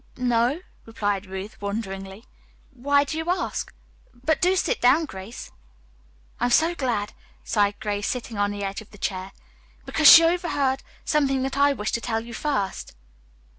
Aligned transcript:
"No," 0.17 0.61
replied 0.87 1.27
Ruth 1.27 1.61
wonderingly. 1.61 2.25
"Why 2.73 3.03
do 3.03 3.19
you 3.19 3.29
ask? 3.29 3.71
But 4.23 4.41
do 4.41 4.55
sit 4.55 4.81
down, 4.81 5.05
Grace." 5.05 5.51
"I'm 6.39 6.49
so 6.49 6.73
glad," 6.73 7.13
sighed 7.43 7.79
Grace, 7.79 8.07
sitting 8.07 8.39
on 8.39 8.49
the 8.49 8.63
edge 8.63 8.81
of 8.81 8.89
the 8.89 8.97
chair, 8.97 9.31
"because 9.85 10.11
she 10.11 10.23
overheard 10.23 10.81
something 11.05 11.43
that 11.43 11.55
I 11.55 11.73
wish 11.73 11.91
to 11.91 12.01
tell 12.01 12.21
you 12.21 12.33
first." 12.33 12.95